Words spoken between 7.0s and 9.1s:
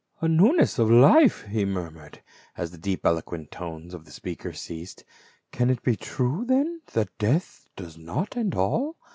death does not end all?"